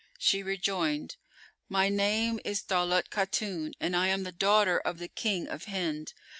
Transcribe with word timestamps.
She 0.17 0.41
rejoined, 0.41 1.17
"My 1.69 1.87
name 1.87 2.39
is 2.43 2.63
Daulat 2.63 3.09
Khátún[FN#418] 3.11 3.73
and 3.81 3.95
I 3.95 4.07
am 4.07 4.23
the 4.23 4.31
daughter 4.31 4.79
of 4.79 4.97
the 4.97 5.07
King 5.07 5.47
of 5.47 5.65
Hind. 5.65 6.13